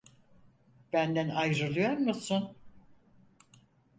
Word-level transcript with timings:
Benden 0.93 1.29
ayrılıyor 1.29 1.97
musun? 1.97 2.57